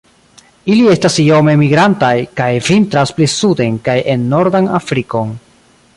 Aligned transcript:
Ili 0.75 0.87
estas 0.93 1.17
iome 1.23 1.53
migrantaj, 1.59 2.11
kaj 2.41 2.49
vintras 2.69 3.15
pli 3.19 3.27
suden 3.35 3.79
kaj 3.89 3.99
en 4.15 4.29
nordan 4.33 4.71
Afrikon. 4.83 5.41